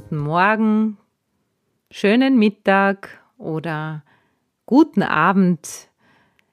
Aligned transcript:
Guten 0.00 0.18
Morgen, 0.18 0.96
schönen 1.90 2.38
Mittag 2.38 3.20
oder 3.36 4.04
guten 4.64 5.02
Abend 5.02 5.88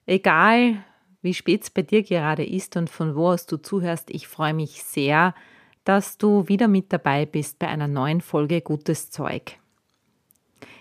Egal, 0.08 0.84
wie 1.22 1.36
spät 1.36 1.62
es 1.62 1.70
bei 1.70 1.84
dir 1.84 2.02
gerade 2.02 2.44
ist 2.44 2.76
und 2.76 2.90
von 2.90 3.16
wo 3.16 3.28
aus 3.30 3.46
du 3.46 3.58
zuhörst, 3.58 4.10
ich 4.10 4.28
freue 4.28 4.56
mich 4.56 4.82
sehr, 4.82 5.36
dass 5.84 6.18
du 6.18 6.48
wieder 6.48 6.68
mit 6.68 6.92
dabei 6.92 7.28
bist 7.28 7.60
bei 7.60 7.68
einer 7.68 7.88
neuen 7.88 8.22
Folge 8.22 8.62
Gutes 8.62 9.12
Zeug. 9.12 9.60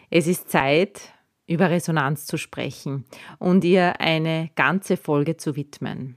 Es 0.09 0.27
ist 0.27 0.51
Zeit, 0.51 1.13
über 1.47 1.69
Resonanz 1.69 2.25
zu 2.25 2.39
sprechen 2.39 3.05
und 3.39 3.63
ihr 3.63 4.01
eine 4.01 4.49
ganze 4.55 4.97
Folge 4.97 5.37
zu 5.37 5.55
widmen. 5.55 6.17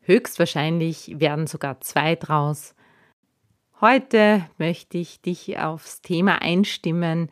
Höchstwahrscheinlich 0.00 1.20
werden 1.20 1.46
sogar 1.46 1.82
zwei 1.82 2.16
draus. 2.16 2.74
Heute 3.86 4.46
möchte 4.56 4.96
ich 4.96 5.20
dich 5.20 5.58
aufs 5.58 6.00
Thema 6.00 6.40
einstimmen 6.40 7.28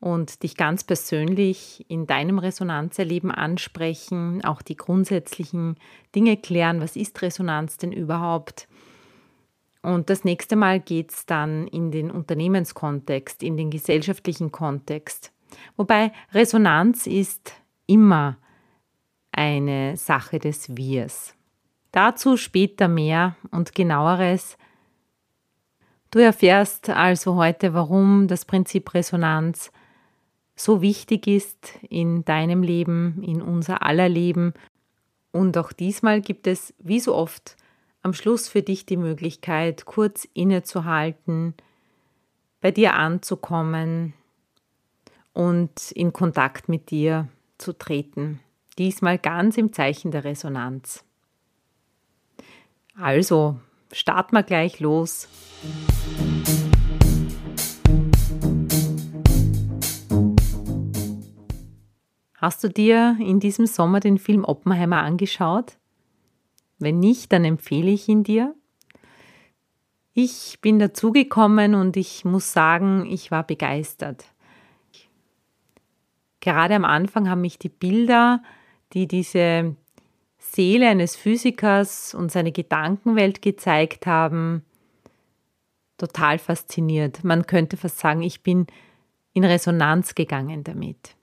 und 0.00 0.42
dich 0.42 0.56
ganz 0.56 0.82
persönlich 0.82 1.84
in 1.86 2.08
deinem 2.08 2.40
Resonanzerleben 2.40 3.30
ansprechen, 3.30 4.44
auch 4.44 4.62
die 4.62 4.74
grundsätzlichen 4.74 5.76
Dinge 6.12 6.36
klären, 6.36 6.80
was 6.80 6.96
ist 6.96 7.22
Resonanz 7.22 7.76
denn 7.76 7.92
überhaupt? 7.92 8.66
Und 9.80 10.10
das 10.10 10.24
nächste 10.24 10.56
Mal 10.56 10.80
geht 10.80 11.12
es 11.12 11.26
dann 11.26 11.68
in 11.68 11.92
den 11.92 12.10
Unternehmenskontext, 12.10 13.40
in 13.44 13.56
den 13.56 13.70
gesellschaftlichen 13.70 14.50
Kontext. 14.50 15.30
Wobei 15.76 16.10
Resonanz 16.32 17.06
ist 17.06 17.52
immer 17.86 18.38
eine 19.30 19.96
Sache 19.96 20.40
des 20.40 20.76
Wirs. 20.76 21.36
Dazu 21.92 22.36
später 22.36 22.88
mehr 22.88 23.36
und 23.52 23.72
genaueres. 23.76 24.56
Du 26.10 26.18
erfährst 26.18 26.90
also 26.90 27.36
heute, 27.36 27.72
warum 27.72 28.26
das 28.26 28.44
Prinzip 28.44 28.94
Resonanz 28.94 29.70
so 30.56 30.82
wichtig 30.82 31.26
ist 31.28 31.78
in 31.88 32.24
deinem 32.24 32.62
Leben, 32.62 33.22
in 33.22 33.40
unser 33.40 33.82
aller 33.82 34.08
Leben. 34.08 34.52
Und 35.30 35.56
auch 35.56 35.72
diesmal 35.72 36.20
gibt 36.20 36.48
es, 36.48 36.74
wie 36.78 36.98
so 36.98 37.14
oft, 37.14 37.56
am 38.02 38.12
Schluss 38.12 38.48
für 38.48 38.62
dich 38.62 38.86
die 38.86 38.96
Möglichkeit, 38.96 39.84
kurz 39.84 40.26
innezuhalten, 40.34 41.54
bei 42.60 42.72
dir 42.72 42.94
anzukommen 42.94 44.14
und 45.32 45.92
in 45.92 46.12
Kontakt 46.12 46.68
mit 46.68 46.90
dir 46.90 47.28
zu 47.56 47.72
treten. 47.72 48.40
Diesmal 48.78 49.18
ganz 49.18 49.56
im 49.58 49.72
Zeichen 49.72 50.10
der 50.10 50.24
Resonanz. 50.24 51.04
Also, 52.96 53.60
starten 53.92 54.36
wir 54.36 54.42
gleich 54.42 54.80
los. 54.80 55.28
Hast 62.34 62.64
du 62.64 62.68
dir 62.68 63.18
in 63.20 63.38
diesem 63.38 63.66
Sommer 63.66 64.00
den 64.00 64.16
Film 64.16 64.44
Oppenheimer 64.44 65.02
angeschaut? 65.02 65.76
Wenn 66.78 66.98
nicht, 66.98 67.32
dann 67.32 67.44
empfehle 67.44 67.90
ich 67.90 68.08
ihn 68.08 68.24
dir. 68.24 68.54
Ich 70.14 70.58
bin 70.62 70.78
dazugekommen 70.78 71.74
und 71.74 71.96
ich 71.96 72.24
muss 72.24 72.52
sagen, 72.52 73.06
ich 73.06 73.30
war 73.30 73.46
begeistert. 73.46 74.24
Gerade 76.40 76.74
am 76.74 76.86
Anfang 76.86 77.28
haben 77.28 77.42
mich 77.42 77.58
die 77.58 77.68
Bilder, 77.68 78.42
die 78.94 79.06
diese 79.06 79.76
Seele 80.52 80.88
eines 80.88 81.16
Physikers 81.16 82.14
und 82.14 82.32
seine 82.32 82.50
Gedankenwelt 82.50 83.40
gezeigt 83.40 84.06
haben, 84.06 84.64
total 85.96 86.38
fasziniert. 86.38 87.22
Man 87.22 87.46
könnte 87.46 87.76
fast 87.76 87.98
sagen, 87.98 88.22
ich 88.22 88.42
bin 88.42 88.66
in 89.32 89.44
Resonanz 89.44 90.14
gegangen 90.14 90.64
damit. 90.64 91.14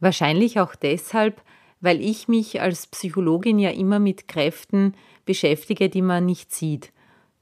Wahrscheinlich 0.00 0.58
auch 0.58 0.74
deshalb, 0.74 1.42
weil 1.80 2.00
ich 2.00 2.28
mich 2.28 2.60
als 2.60 2.86
Psychologin 2.86 3.58
ja 3.58 3.70
immer 3.70 3.98
mit 3.98 4.26
Kräften 4.26 4.94
beschäftige, 5.24 5.88
die 5.88 6.02
man 6.02 6.24
nicht 6.24 6.52
sieht, 6.52 6.92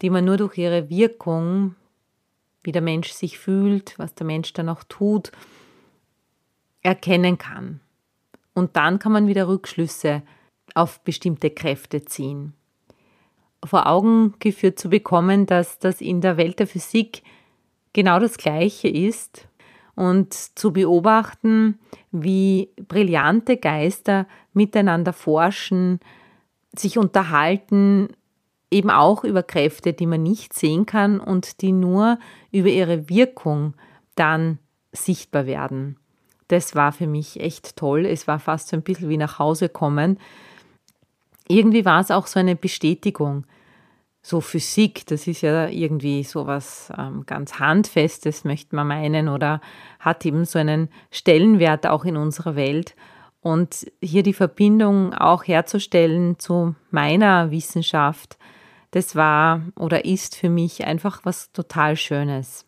die 0.02 0.10
man 0.10 0.24
nur 0.24 0.36
durch 0.36 0.58
ihre 0.58 0.90
Wirkung, 0.90 1.76
wie 2.62 2.72
der 2.72 2.82
Mensch 2.82 3.12
sich 3.12 3.38
fühlt, 3.38 3.98
was 3.98 4.14
der 4.14 4.26
Mensch 4.26 4.52
dann 4.52 4.68
auch 4.68 4.82
tut, 4.84 5.30
erkennen 6.82 7.38
kann. 7.38 7.80
Und 8.52 8.76
dann 8.76 8.98
kann 8.98 9.12
man 9.12 9.26
wieder 9.26 9.46
Rückschlüsse 9.46 10.22
auf 10.74 11.00
bestimmte 11.00 11.50
Kräfte 11.50 12.04
ziehen. 12.04 12.54
Vor 13.64 13.86
Augen 13.86 14.34
geführt 14.38 14.78
zu 14.78 14.88
bekommen, 14.88 15.46
dass 15.46 15.78
das 15.78 16.00
in 16.00 16.20
der 16.20 16.36
Welt 16.36 16.58
der 16.58 16.66
Physik 16.66 17.22
genau 17.92 18.18
das 18.18 18.38
Gleiche 18.38 18.88
ist 18.88 19.48
und 19.94 20.32
zu 20.32 20.72
beobachten, 20.72 21.78
wie 22.10 22.70
brillante 22.88 23.56
Geister 23.56 24.26
miteinander 24.54 25.12
forschen, 25.12 26.00
sich 26.74 26.96
unterhalten, 26.96 28.08
eben 28.70 28.90
auch 28.90 29.24
über 29.24 29.42
Kräfte, 29.42 29.92
die 29.92 30.06
man 30.06 30.22
nicht 30.22 30.54
sehen 30.54 30.86
kann 30.86 31.20
und 31.20 31.60
die 31.60 31.72
nur 31.72 32.18
über 32.52 32.68
ihre 32.68 33.08
Wirkung 33.08 33.74
dann 34.14 34.58
sichtbar 34.92 35.46
werden. 35.46 35.96
Das 36.48 36.74
war 36.74 36.92
für 36.92 37.06
mich 37.06 37.40
echt 37.40 37.76
toll. 37.76 38.06
Es 38.06 38.26
war 38.26 38.38
fast 38.38 38.68
so 38.68 38.76
ein 38.76 38.82
bisschen 38.82 39.08
wie 39.08 39.16
nach 39.16 39.38
Hause 39.38 39.68
kommen. 39.68 40.18
Irgendwie 41.50 41.84
war 41.84 42.00
es 42.00 42.10
auch 42.10 42.26
so 42.26 42.38
eine 42.38 42.56
Bestätigung 42.56 43.44
so 44.22 44.40
Physik, 44.40 45.06
das 45.06 45.26
ist 45.26 45.40
ja 45.40 45.68
irgendwie 45.68 46.24
sowas 46.24 46.92
ähm, 46.96 47.24
ganz 47.24 47.58
Handfestes, 47.58 48.44
möchte 48.44 48.76
man 48.76 48.86
meinen, 48.86 49.28
oder 49.28 49.60
hat 49.98 50.26
eben 50.26 50.44
so 50.44 50.58
einen 50.58 50.88
Stellenwert 51.10 51.86
auch 51.86 52.04
in 52.04 52.16
unserer 52.16 52.54
Welt. 52.54 52.94
Und 53.40 53.90
hier 54.02 54.22
die 54.22 54.34
Verbindung 54.34 55.14
auch 55.14 55.44
herzustellen 55.44 56.38
zu 56.38 56.74
meiner 56.90 57.50
Wissenschaft, 57.50 58.36
das 58.90 59.16
war 59.16 59.62
oder 59.76 60.04
ist 60.04 60.36
für 60.36 60.50
mich 60.50 60.84
einfach 60.84 61.20
was 61.24 61.52
total 61.52 61.96
Schönes. 61.96 62.66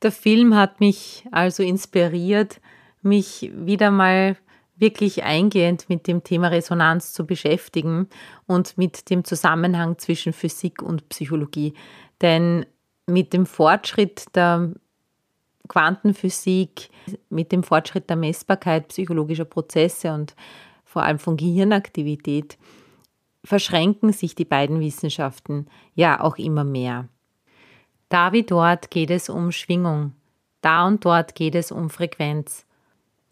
Der 0.00 0.12
Film 0.12 0.54
hat 0.54 0.80
mich 0.80 1.26
also 1.32 1.62
inspiriert, 1.62 2.60
mich 3.02 3.52
wieder 3.54 3.90
mal 3.90 4.36
wirklich 4.76 5.22
eingehend 5.22 5.88
mit 5.88 6.06
dem 6.06 6.24
Thema 6.24 6.48
Resonanz 6.48 7.12
zu 7.12 7.26
beschäftigen 7.26 8.08
und 8.46 8.76
mit 8.78 9.10
dem 9.10 9.24
Zusammenhang 9.24 9.98
zwischen 9.98 10.32
Physik 10.32 10.82
und 10.82 11.08
Psychologie. 11.08 11.74
Denn 12.20 12.66
mit 13.06 13.32
dem 13.32 13.46
Fortschritt 13.46 14.34
der 14.34 14.72
Quantenphysik, 15.68 16.90
mit 17.30 17.52
dem 17.52 17.62
Fortschritt 17.62 18.08
der 18.10 18.16
Messbarkeit 18.16 18.88
psychologischer 18.88 19.44
Prozesse 19.44 20.12
und 20.12 20.34
vor 20.84 21.02
allem 21.02 21.18
von 21.18 21.36
Gehirnaktivität 21.36 22.58
verschränken 23.44 24.12
sich 24.12 24.34
die 24.34 24.44
beiden 24.44 24.80
Wissenschaften 24.80 25.66
ja 25.94 26.20
auch 26.20 26.36
immer 26.36 26.64
mehr. 26.64 27.08
Da 28.08 28.32
wie 28.32 28.42
dort 28.42 28.90
geht 28.90 29.10
es 29.10 29.28
um 29.28 29.52
Schwingung, 29.52 30.12
da 30.60 30.86
und 30.86 31.04
dort 31.04 31.34
geht 31.34 31.54
es 31.54 31.72
um 31.72 31.88
Frequenz. 31.90 32.66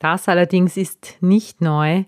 Das 0.00 0.29
allerdings 0.29 0.76
ist 0.76 1.19
nicht 1.20 1.61
neu, 1.61 2.05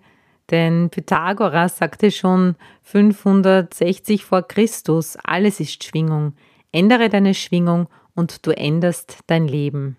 denn 0.50 0.90
Pythagoras 0.90 1.76
sagte 1.76 2.10
schon 2.10 2.56
560 2.82 4.24
vor 4.24 4.42
Christus, 4.42 5.16
alles 5.22 5.60
ist 5.60 5.84
Schwingung. 5.84 6.34
Ändere 6.72 7.10
deine 7.10 7.34
Schwingung 7.34 7.88
und 8.14 8.46
du 8.46 8.50
änderst 8.50 9.20
dein 9.26 9.46
Leben. 9.46 9.98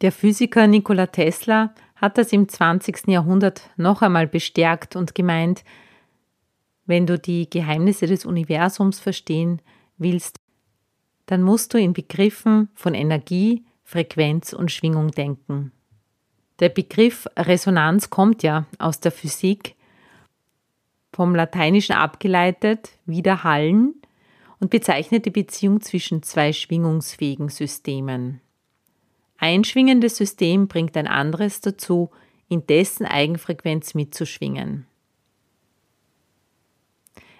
Der 0.00 0.12
Physiker 0.12 0.68
Nikola 0.68 1.08
Tesla 1.08 1.74
hat 1.96 2.18
das 2.18 2.32
im 2.32 2.48
20. 2.48 3.08
Jahrhundert 3.08 3.68
noch 3.76 4.00
einmal 4.02 4.28
bestärkt 4.28 4.94
und 4.94 5.14
gemeint, 5.14 5.64
wenn 6.86 7.06
du 7.06 7.18
die 7.18 7.50
Geheimnisse 7.50 8.06
des 8.06 8.24
Universums 8.26 9.00
verstehen 9.00 9.60
willst, 9.96 10.36
dann 11.26 11.42
musst 11.42 11.74
du 11.74 11.78
in 11.78 11.94
Begriffen 11.94 12.68
von 12.74 12.94
Energie, 12.94 13.64
Frequenz 13.82 14.52
und 14.52 14.70
Schwingung 14.70 15.10
denken. 15.10 15.72
Der 16.60 16.68
Begriff 16.68 17.26
Resonanz 17.36 18.10
kommt 18.10 18.42
ja 18.42 18.66
aus 18.78 19.00
der 19.00 19.12
Physik, 19.12 19.74
vom 21.12 21.34
Lateinischen 21.34 21.94
abgeleitet, 21.94 22.90
widerhallen 23.06 23.94
und 24.60 24.70
bezeichnet 24.70 25.26
die 25.26 25.30
Beziehung 25.30 25.80
zwischen 25.80 26.22
zwei 26.22 26.52
schwingungsfähigen 26.52 27.48
Systemen. 27.48 28.40
Ein 29.36 29.64
schwingendes 29.64 30.16
System 30.16 30.68
bringt 30.68 30.96
ein 30.96 31.06
anderes 31.06 31.60
dazu, 31.60 32.10
in 32.48 32.66
dessen 32.66 33.04
Eigenfrequenz 33.04 33.94
mitzuschwingen. 33.94 34.86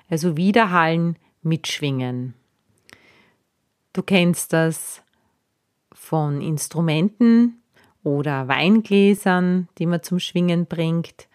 Also 0.09 0.37
widerhallen, 0.37 1.17
mitschwingen. 1.43 2.35
Du 3.93 4.03
kennst 4.03 4.53
das 4.53 5.03
von 5.93 6.41
Instrumenten 6.41 7.63
oder 8.05 8.47
Weingläsern, 8.47 9.69
die 9.79 9.87
man 9.87 10.03
zum 10.03 10.21
Schwingen 10.21 10.67
bringt. 10.67 11.27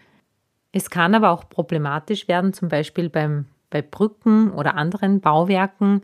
Es 0.71 0.89
kann 0.89 1.15
aber 1.15 1.31
auch 1.31 1.49
problematisch 1.49 2.27
werden, 2.27 2.53
zum 2.53 2.69
Beispiel 2.69 3.09
beim, 3.09 3.45
bei 3.69 3.81
Brücken 3.81 4.51
oder 4.51 4.75
anderen 4.75 5.19
Bauwerken, 5.19 6.03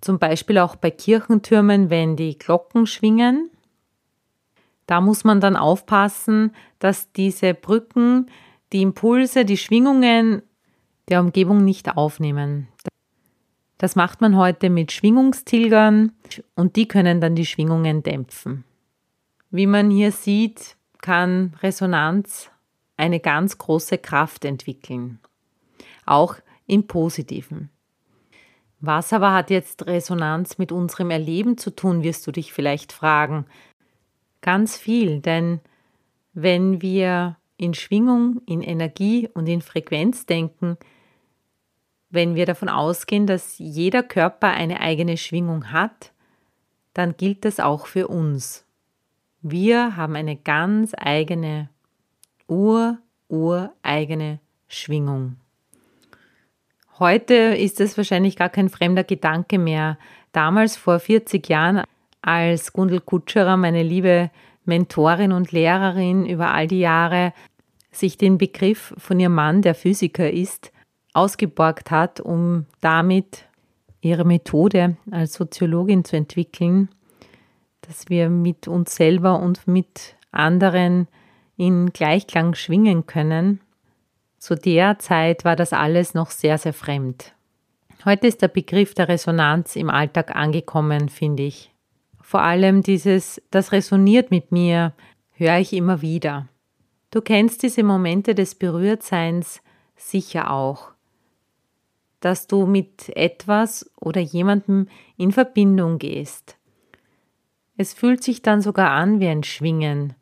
zum 0.00 0.18
Beispiel 0.18 0.58
auch 0.58 0.74
bei 0.74 0.90
Kirchentürmen, 0.90 1.90
wenn 1.90 2.16
die 2.16 2.36
Glocken 2.36 2.86
schwingen. 2.86 3.50
Da 4.86 5.00
muss 5.00 5.22
man 5.22 5.40
dann 5.40 5.54
aufpassen, 5.54 6.52
dass 6.80 7.12
diese 7.12 7.54
Brücken 7.54 8.26
die 8.72 8.82
Impulse, 8.82 9.44
die 9.44 9.58
Schwingungen 9.58 10.42
der 11.08 11.20
Umgebung 11.20 11.64
nicht 11.64 11.96
aufnehmen. 11.96 12.68
Das 13.78 13.96
macht 13.96 14.20
man 14.20 14.36
heute 14.36 14.70
mit 14.70 14.92
Schwingungstilgern 14.92 16.12
und 16.54 16.76
die 16.76 16.88
können 16.88 17.20
dann 17.20 17.34
die 17.34 17.46
Schwingungen 17.46 18.02
dämpfen. 18.02 18.64
Wie 19.54 19.66
man 19.66 19.90
hier 19.90 20.12
sieht, 20.12 20.76
kann 21.02 21.54
Resonanz 21.62 22.50
eine 22.96 23.20
ganz 23.20 23.58
große 23.58 23.98
Kraft 23.98 24.46
entwickeln, 24.46 25.20
auch 26.06 26.36
im 26.66 26.86
positiven. 26.86 27.68
Was 28.80 29.12
aber 29.12 29.34
hat 29.34 29.50
jetzt 29.50 29.86
Resonanz 29.86 30.56
mit 30.56 30.72
unserem 30.72 31.10
Erleben 31.10 31.58
zu 31.58 31.70
tun, 31.70 32.02
wirst 32.02 32.26
du 32.26 32.32
dich 32.32 32.54
vielleicht 32.54 32.92
fragen. 32.92 33.44
Ganz 34.40 34.78
viel, 34.78 35.20
denn 35.20 35.60
wenn 36.32 36.80
wir 36.80 37.36
in 37.58 37.74
Schwingung, 37.74 38.40
in 38.46 38.62
Energie 38.62 39.28
und 39.34 39.46
in 39.50 39.60
Frequenz 39.60 40.24
denken, 40.24 40.78
wenn 42.08 42.36
wir 42.36 42.46
davon 42.46 42.70
ausgehen, 42.70 43.26
dass 43.26 43.58
jeder 43.58 44.02
Körper 44.02 44.48
eine 44.48 44.80
eigene 44.80 45.18
Schwingung 45.18 45.72
hat, 45.72 46.12
dann 46.94 47.18
gilt 47.18 47.44
das 47.44 47.60
auch 47.60 47.86
für 47.86 48.08
uns. 48.08 48.64
Wir 49.44 49.96
haben 49.96 50.14
eine 50.14 50.36
ganz 50.36 50.92
eigene, 50.96 51.68
ur, 52.46 52.98
ureigene 53.28 54.38
Schwingung. 54.68 55.34
Heute 57.00 57.34
ist 57.34 57.80
es 57.80 57.96
wahrscheinlich 57.96 58.36
gar 58.36 58.50
kein 58.50 58.68
fremder 58.68 59.02
Gedanke 59.02 59.58
mehr. 59.58 59.98
Damals 60.30 60.76
vor 60.76 61.00
40 61.00 61.48
Jahren, 61.48 61.82
als 62.20 62.72
Gundel 62.72 63.00
Kutscherer, 63.00 63.56
meine 63.56 63.82
liebe 63.82 64.30
Mentorin 64.64 65.32
und 65.32 65.50
Lehrerin 65.50 66.24
über 66.24 66.52
all 66.52 66.68
die 66.68 66.78
Jahre, 66.78 67.32
sich 67.90 68.16
den 68.16 68.38
Begriff 68.38 68.94
von 68.96 69.18
ihrem 69.18 69.34
Mann, 69.34 69.60
der 69.60 69.74
Physiker 69.74 70.30
ist, 70.30 70.70
ausgeborgt 71.14 71.90
hat, 71.90 72.20
um 72.20 72.66
damit 72.80 73.46
ihre 74.02 74.24
Methode 74.24 74.96
als 75.10 75.34
Soziologin 75.34 76.04
zu 76.04 76.16
entwickeln, 76.16 76.90
dass 77.92 78.08
wir 78.08 78.30
mit 78.30 78.68
uns 78.68 78.96
selber 78.96 79.38
und 79.38 79.68
mit 79.68 80.16
anderen 80.30 81.08
in 81.58 81.92
Gleichklang 81.92 82.54
schwingen 82.54 83.04
können. 83.04 83.60
Zu 84.38 84.54
der 84.54 84.98
Zeit 84.98 85.44
war 85.44 85.56
das 85.56 85.74
alles 85.74 86.14
noch 86.14 86.30
sehr, 86.30 86.56
sehr 86.56 86.72
fremd. 86.72 87.34
Heute 88.06 88.28
ist 88.28 88.40
der 88.40 88.48
Begriff 88.48 88.94
der 88.94 89.08
Resonanz 89.08 89.76
im 89.76 89.90
Alltag 89.90 90.34
angekommen, 90.34 91.10
finde 91.10 91.42
ich. 91.42 91.70
Vor 92.22 92.40
allem 92.40 92.82
dieses, 92.82 93.42
das 93.50 93.72
resoniert 93.72 94.30
mit 94.30 94.52
mir, 94.52 94.94
höre 95.32 95.58
ich 95.58 95.74
immer 95.74 96.00
wieder. 96.00 96.48
Du 97.10 97.20
kennst 97.20 97.62
diese 97.62 97.82
Momente 97.82 98.34
des 98.34 98.54
Berührtseins 98.54 99.60
sicher 99.96 100.50
auch, 100.50 100.92
dass 102.20 102.46
du 102.46 102.64
mit 102.64 103.14
etwas 103.14 103.90
oder 104.00 104.22
jemandem 104.22 104.88
in 105.18 105.30
Verbindung 105.30 105.98
gehst. 105.98 106.56
Es 107.76 107.94
fühlt 107.94 108.22
sich 108.22 108.42
dann 108.42 108.60
sogar 108.60 108.90
an 108.90 109.20
wie 109.20 109.28
ein 109.28 109.44
Schwingen. 109.44 110.14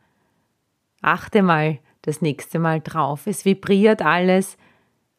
Achte 1.02 1.42
mal 1.42 1.78
das 2.02 2.22
nächste 2.22 2.58
Mal 2.58 2.80
drauf. 2.80 3.26
Es 3.26 3.44
vibriert 3.44 4.02
alles, 4.02 4.56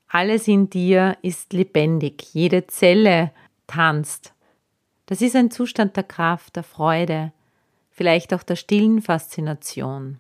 alles 0.07 0.48
in 0.48 0.69
dir 0.69 1.18
ist 1.22 1.54
lebendig, 1.54 2.33
jede 2.33 2.68
Zelle 2.68 3.31
tanzt. 3.68 4.33
Das 5.06 5.22
ist 5.22 5.36
ein 5.36 5.51
Zustand 5.51 5.95
der 5.95 6.04
Kraft, 6.04 6.56
der 6.56 6.63
Freude, 6.63 7.31
vielleicht 7.89 8.34
auch 8.34 8.44
der 8.44 8.56
stillen 8.56 9.01
Faszination. 9.01 10.19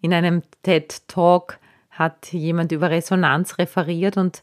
In 0.00 0.12
einem 0.12 0.42
TED 0.62 1.08
Talk 1.08 1.58
hat 1.90 2.32
jemand 2.32 2.72
über 2.72 2.90
Resonanz 2.90 3.58
referiert 3.58 4.16
und 4.16 4.42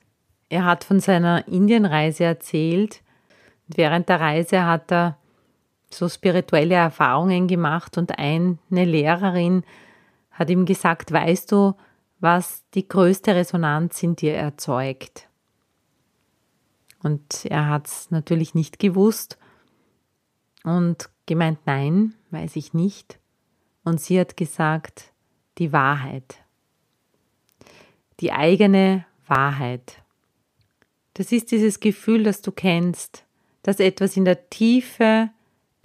er 0.50 0.66
hat 0.66 0.83
von 0.83 1.00
seiner 1.00 1.48
Indienreise 1.48 2.24
erzählt. 2.24 3.01
Während 3.68 4.10
der 4.10 4.19
Reise 4.19 4.66
hat 4.66 4.92
er 4.92 5.18
so 5.89 6.10
spirituelle 6.10 6.75
Erfahrungen 6.75 7.48
gemacht 7.48 7.98
und 7.98 8.18
eine 8.19 8.57
Lehrerin 8.69 9.63
hat 10.31 10.50
ihm 10.50 10.66
gesagt, 10.66 11.12
weißt 11.12 11.51
du, 11.51 11.74
was 12.19 12.63
die 12.74 12.88
größte 12.88 13.36
Resonanz 13.36 14.01
in 14.04 14.16
dir 14.16 14.36
erzeugt? 14.36 15.28
Und 17.04 17.45
er 17.45 17.69
hat 17.69 17.88
es 17.88 18.12
natürlich 18.12 18.56
nicht 18.56 18.80
gewusst 18.80 19.38
und 20.63 21.10
gemeint, 21.25 21.60
nein, 21.66 22.16
weiß 22.31 22.56
ich 22.56 22.74
nicht. 22.74 23.19
Und 23.83 24.01
sie 24.01 24.19
hat 24.19 24.36
gesagt, 24.36 25.13
die 25.57 25.72
Wahrheit. 25.72 26.44
Die 28.19 28.31
eigene 28.31 29.06
Wahrheit. 29.28 30.01
Das 31.13 31.31
ist 31.31 31.51
dieses 31.51 31.80
Gefühl, 31.80 32.24
das 32.24 32.42
du 32.42 32.51
kennst, 32.51 33.25
dass 33.63 33.80
etwas 33.80 34.18
in 34.18 34.25
der 34.25 34.50
Tiefe 34.50 35.30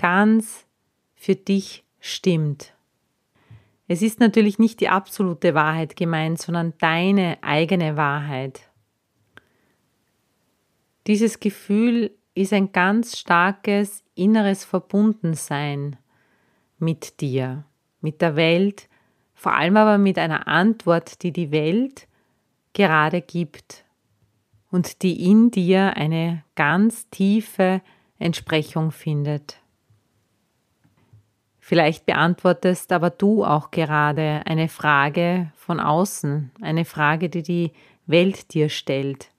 ganz 0.02 0.66
für 1.14 1.36
dich 1.36 1.84
stimmt. 2.00 2.74
Es 3.86 4.02
ist 4.02 4.18
natürlich 4.18 4.58
nicht 4.58 4.80
die 4.80 4.88
absolute 4.88 5.54
Wahrheit 5.54 5.94
gemeint, 5.94 6.40
sondern 6.40 6.74
deine 6.78 7.38
eigene 7.40 7.96
Wahrheit. 7.96 8.68
Dieses 11.06 11.38
Gefühl 11.38 12.10
ist 12.34 12.52
ein 12.52 12.72
ganz 12.72 13.16
starkes 13.16 14.02
inneres 14.16 14.64
Verbundensein 14.64 15.96
mit 16.80 17.20
dir, 17.20 17.64
mit 18.00 18.20
der 18.22 18.34
Welt, 18.34 18.88
vor 19.34 19.54
allem 19.54 19.76
aber 19.76 19.98
mit 19.98 20.18
einer 20.18 20.48
Antwort, 20.48 21.22
die 21.22 21.32
die 21.32 21.52
Welt 21.52 22.08
gerade 22.72 23.22
gibt 23.22 23.84
und 24.72 25.02
die 25.02 25.30
in 25.30 25.52
dir 25.52 25.96
eine 25.96 26.42
ganz 26.56 27.08
tiefe 27.10 27.82
Entsprechung 28.18 28.90
findet. 28.90 29.61
Vielleicht 31.64 32.06
beantwortest 32.06 32.90
aber 32.90 33.08
du 33.10 33.44
auch 33.44 33.70
gerade 33.70 34.42
eine 34.46 34.68
Frage 34.68 35.52
von 35.54 35.78
außen, 35.78 36.50
eine 36.60 36.84
Frage, 36.84 37.30
die 37.30 37.44
die 37.44 37.72
Welt 38.04 38.52
dir 38.52 38.68
stellt. 38.68 39.30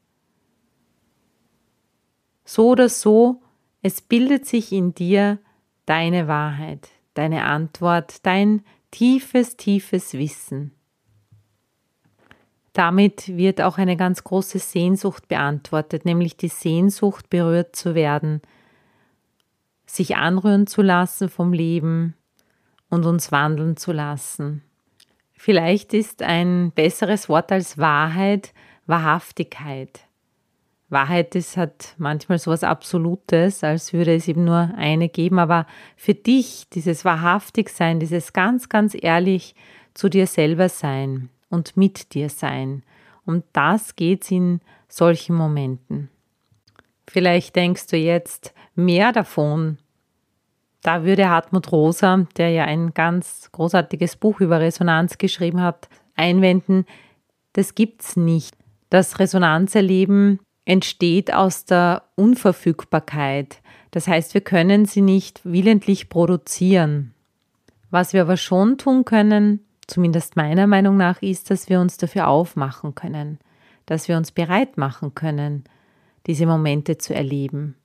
So 2.46 2.70
oder 2.70 2.88
so, 2.88 3.42
es 3.82 4.02
bildet 4.02 4.46
sich 4.46 4.72
in 4.72 4.96
dir 4.96 5.38
deine 5.86 6.30
Wahrheit, 6.30 6.88
deine 7.14 7.44
Antwort, 7.44 8.26
dein 8.26 8.64
tiefes, 8.90 9.58
tiefes 9.58 10.14
Wissen. 10.14 10.72
Damit 12.72 13.36
wird 13.36 13.60
auch 13.60 13.78
eine 13.78 13.98
ganz 13.98 14.24
große 14.24 14.60
Sehnsucht 14.60 15.28
beantwortet, 15.28 16.06
nämlich 16.06 16.38
die 16.38 16.48
Sehnsucht, 16.48 17.30
berührt 17.30 17.76
zu 17.76 17.96
werden, 17.96 18.42
sich 19.96 20.16
anrühren 20.16 20.68
zu 20.68 20.82
lassen 20.82 21.30
vom 21.30 21.54
Leben 21.54 22.16
und 22.90 23.06
uns 23.06 23.32
wandeln 23.32 23.78
zu 23.78 23.92
lassen. 23.92 24.64
Vielleicht 25.34 25.94
ist 25.94 26.24
ein 26.24 26.72
besseres 26.72 27.30
Wort 27.30 27.52
als 27.52 27.78
Wahrheit 27.78 28.54
Wahrhaftigkeit. 28.86 30.02
Wahrheit 30.90 31.36
ist, 31.36 31.58
hat 31.58 31.96
manchmal 31.98 32.38
so 32.38 32.52
etwas 32.52 32.64
Absolutes, 32.64 33.64
als 33.64 33.94
würde 33.94 34.14
es 34.16 34.28
eben 34.28 34.44
nur 34.44 34.72
eine 34.78 35.10
geben, 35.10 35.40
aber 35.40 35.66
für 35.96 36.14
dich 36.14 36.70
dieses 36.70 37.04
Wahrhaftigsein, 37.04 38.00
dieses 38.00 38.34
ganz, 38.34 38.70
ganz 38.70 38.96
ehrlich 39.00 39.56
zu 39.94 40.10
dir 40.10 40.28
selber 40.28 40.70
sein 40.70 41.30
und 41.50 41.78
mit 41.78 42.14
dir 42.14 42.30
sein. 42.30 42.84
Um 43.26 43.44
das 43.54 43.96
geht 43.96 44.24
es 44.24 44.32
in 44.32 44.60
solchen 44.88 45.36
Momenten. 45.36 46.10
Vielleicht 47.08 47.56
denkst 47.56 47.88
du 47.88 47.98
jetzt 47.98 48.54
mehr 48.76 49.12
davon, 49.12 49.78
da 50.84 51.06
würde 51.06 51.30
Hartmut 51.30 51.72
Rosa, 51.72 52.28
der 52.38 52.50
ja 52.50 52.66
ein 52.66 52.94
ganz 52.94 53.50
großartiges 53.54 54.18
Buch 54.18 54.42
über 54.42 54.60
Resonanz 54.60 55.18
geschrieben 55.18 55.62
hat, 55.62 55.88
einwenden, 56.16 56.86
das 57.54 57.74
gibt's 57.74 58.16
nicht. 58.18 58.56
Das 58.90 59.18
Resonanzerleben 59.20 60.40
entsteht 60.66 61.34
aus 61.34 61.66
der 61.66 62.04
Unverfügbarkeit. 62.16 63.62
Das 63.92 64.08
heißt, 64.08 64.34
wir 64.34 64.42
können 64.42 64.86
sie 64.86 65.02
nicht 65.02 65.42
willentlich 65.44 66.10
produzieren. 66.10 67.14
Was 67.90 68.14
wir 68.14 68.22
aber 68.22 68.38
schon 68.38 68.78
tun 68.78 69.06
können, 69.06 69.66
zumindest 69.88 70.36
meiner 70.36 70.68
Meinung 70.68 70.98
nach, 70.98 71.22
ist, 71.22 71.50
dass 71.50 71.70
wir 71.70 71.80
uns 71.80 71.98
dafür 71.98 72.28
aufmachen 72.28 72.96
können, 72.96 73.40
dass 73.86 74.08
wir 74.08 74.18
uns 74.18 74.32
bereit 74.32 74.78
machen 74.78 75.16
können, 75.16 75.64
diese 76.28 76.46
Momente 76.46 76.98
zu 76.98 77.14
erleben. 77.14 77.76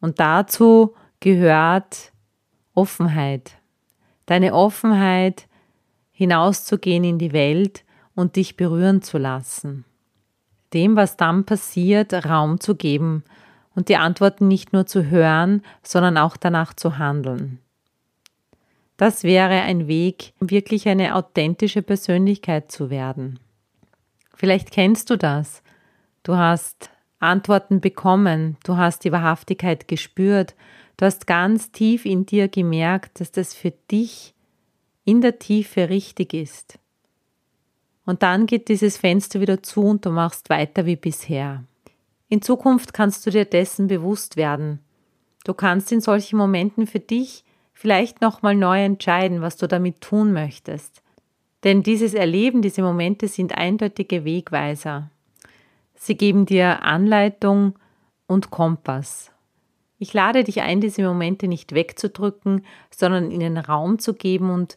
Und 0.00 0.20
dazu 0.20 0.94
gehört 1.20 2.11
Offenheit. 2.74 3.58
Deine 4.26 4.54
Offenheit, 4.54 5.46
hinauszugehen 6.12 7.04
in 7.04 7.18
die 7.18 7.32
Welt 7.32 7.84
und 8.14 8.36
dich 8.36 8.56
berühren 8.56 9.02
zu 9.02 9.18
lassen. 9.18 9.84
Dem, 10.72 10.96
was 10.96 11.16
dann 11.16 11.44
passiert, 11.44 12.12
Raum 12.12 12.60
zu 12.60 12.76
geben 12.76 13.24
und 13.74 13.88
die 13.88 13.96
Antworten 13.96 14.48
nicht 14.48 14.72
nur 14.72 14.86
zu 14.86 15.10
hören, 15.10 15.62
sondern 15.82 16.16
auch 16.18 16.36
danach 16.36 16.74
zu 16.74 16.98
handeln. 16.98 17.58
Das 18.96 19.24
wäre 19.24 19.62
ein 19.62 19.88
Weg, 19.88 20.32
wirklich 20.38 20.88
eine 20.88 21.16
authentische 21.16 21.82
Persönlichkeit 21.82 22.70
zu 22.70 22.88
werden. 22.90 23.40
Vielleicht 24.34 24.70
kennst 24.70 25.10
du 25.10 25.16
das. 25.16 25.62
Du 26.22 26.36
hast 26.36 26.90
Antworten 27.18 27.80
bekommen, 27.80 28.56
du 28.64 28.76
hast 28.76 29.04
die 29.04 29.12
Wahrhaftigkeit 29.12 29.88
gespürt, 29.88 30.54
du 31.02 31.06
hast 31.06 31.26
ganz 31.26 31.72
tief 31.72 32.06
in 32.06 32.26
dir 32.26 32.46
gemerkt, 32.46 33.18
dass 33.18 33.32
das 33.32 33.54
für 33.54 33.72
dich 33.90 34.34
in 35.04 35.20
der 35.20 35.40
Tiefe 35.40 35.88
richtig 35.88 36.32
ist. 36.32 36.78
Und 38.06 38.22
dann 38.22 38.46
geht 38.46 38.68
dieses 38.68 38.98
Fenster 38.98 39.40
wieder 39.40 39.64
zu 39.64 39.82
und 39.82 40.06
du 40.06 40.10
machst 40.10 40.48
weiter 40.48 40.86
wie 40.86 40.94
bisher. 40.94 41.64
In 42.28 42.40
Zukunft 42.40 42.94
kannst 42.94 43.26
du 43.26 43.30
dir 43.30 43.44
dessen 43.44 43.88
bewusst 43.88 44.36
werden. 44.36 44.78
Du 45.42 45.54
kannst 45.54 45.90
in 45.90 46.00
solchen 46.00 46.36
Momenten 46.36 46.86
für 46.86 47.00
dich 47.00 47.42
vielleicht 47.72 48.20
nochmal 48.20 48.54
neu 48.54 48.84
entscheiden, 48.84 49.40
was 49.40 49.56
du 49.56 49.66
damit 49.66 50.02
tun 50.02 50.32
möchtest. 50.32 51.02
Denn 51.64 51.82
dieses 51.82 52.14
Erleben, 52.14 52.62
diese 52.62 52.82
Momente 52.82 53.26
sind 53.26 53.58
eindeutige 53.58 54.24
Wegweiser. 54.24 55.10
Sie 55.96 56.16
geben 56.16 56.46
dir 56.46 56.84
Anleitung 56.84 57.76
und 58.28 58.52
Kompass. 58.52 59.31
Ich 60.02 60.12
lade 60.14 60.42
dich 60.42 60.62
ein, 60.62 60.80
diese 60.80 61.04
Momente 61.04 61.46
nicht 61.46 61.76
wegzudrücken, 61.76 62.66
sondern 62.90 63.30
ihnen 63.30 63.56
Raum 63.56 64.00
zu 64.00 64.14
geben 64.14 64.50
und 64.50 64.76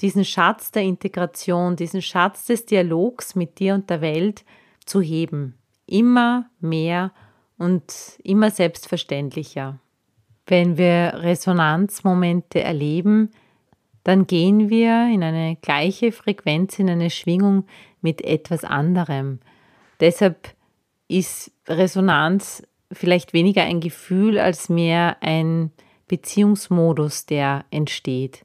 diesen 0.00 0.24
Schatz 0.24 0.72
der 0.72 0.82
Integration, 0.82 1.76
diesen 1.76 2.02
Schatz 2.02 2.46
des 2.46 2.66
Dialogs 2.66 3.36
mit 3.36 3.60
dir 3.60 3.74
und 3.74 3.88
der 3.88 4.00
Welt 4.00 4.44
zu 4.84 5.00
heben. 5.00 5.54
Immer 5.86 6.50
mehr 6.58 7.12
und 7.56 8.18
immer 8.24 8.50
selbstverständlicher. 8.50 9.78
Wenn 10.44 10.76
wir 10.76 11.20
Resonanzmomente 11.22 12.60
erleben, 12.60 13.30
dann 14.02 14.26
gehen 14.26 14.70
wir 14.70 15.06
in 15.06 15.22
eine 15.22 15.54
gleiche 15.54 16.10
Frequenz, 16.10 16.80
in 16.80 16.90
eine 16.90 17.10
Schwingung 17.10 17.66
mit 18.00 18.24
etwas 18.24 18.64
anderem. 18.64 19.38
Deshalb 20.00 20.48
ist 21.06 21.52
Resonanz 21.68 22.64
vielleicht 22.92 23.32
weniger 23.32 23.62
ein 23.62 23.80
Gefühl 23.80 24.38
als 24.38 24.68
mehr 24.68 25.16
ein 25.20 25.70
Beziehungsmodus, 26.06 27.26
der 27.26 27.64
entsteht 27.70 28.44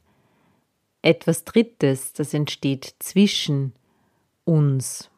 etwas 1.02 1.44
Drittes, 1.44 2.12
das 2.12 2.34
entsteht 2.34 2.94
zwischen 2.98 3.72
uns. 4.44 5.10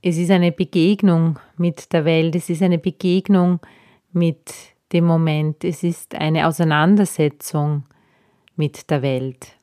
Es 0.00 0.16
ist 0.16 0.30
eine 0.30 0.52
Begegnung 0.52 1.38
mit 1.56 1.92
der 1.92 2.04
Welt, 2.04 2.34
es 2.34 2.50
ist 2.50 2.62
eine 2.62 2.78
Begegnung 2.78 3.60
mit 4.12 4.52
dem 4.92 5.04
Moment, 5.04 5.64
es 5.64 5.82
ist 5.82 6.14
eine 6.14 6.46
Auseinandersetzung 6.46 7.84
mit 8.56 8.90
der 8.90 9.02
Welt. 9.02 9.56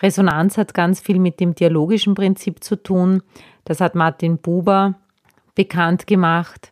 Resonanz 0.00 0.58
hat 0.58 0.74
ganz 0.74 1.00
viel 1.00 1.18
mit 1.18 1.38
dem 1.38 1.54
dialogischen 1.54 2.14
Prinzip 2.14 2.64
zu 2.64 2.76
tun. 2.76 3.22
Das 3.64 3.80
hat 3.80 3.94
Martin 3.94 4.38
Buber 4.38 4.94
bekannt 5.54 6.06
gemacht. 6.06 6.71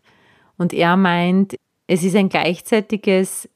Und 0.60 0.74
er 0.74 0.98
meint, 0.98 1.56
es 1.86 2.04
ist 2.04 2.14
ein 2.14 2.28
gleichzeitiges 2.28 3.48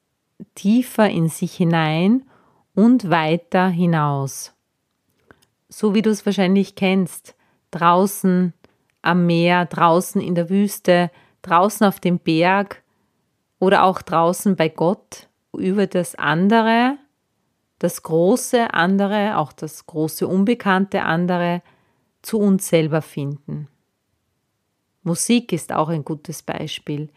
tiefer 0.55 1.11
in 1.11 1.29
sich 1.29 1.55
hinein 1.55 2.25
und 2.75 3.11
weiter 3.11 3.69
hinaus. 3.69 4.55
So 5.69 5.95
wie 5.95 6.01
du 6.01 6.09
es 6.09 6.25
wahrscheinlich 6.25 6.77
kennst, 6.77 7.37
draußen 7.73 8.55
am 9.03 9.27
Meer, 9.27 9.67
draußen 9.67 10.19
in 10.19 10.35
der 10.35 10.49
Wüste, 10.49 11.11
draußen 11.43 11.87
auf 11.87 12.01
dem 12.01 12.21
Berg 12.21 12.83
oder 13.59 13.85
auch 13.85 14.01
draußen 14.01 14.57
bei 14.57 14.71
Gott 14.71 15.29
über 15.53 15.87
das 15.87 16.15
andere, 16.15 16.97
das 17.81 18.03
große 18.03 18.73
andere, 18.73 19.37
auch 19.37 19.53
das 19.53 19.85
große 19.85 20.27
unbekannte 20.27 21.03
andere 21.03 21.61
zu 22.23 22.39
uns 22.39 22.67
selber 22.67 23.03
finden. 23.03 23.69
Musik 25.05 25.53
ist 25.53 25.73
auch 25.73 25.91
ein 25.91 26.05
gutes 26.05 26.43
Beispiel. 26.43 27.11